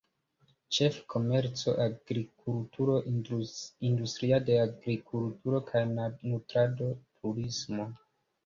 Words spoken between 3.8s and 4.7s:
industria de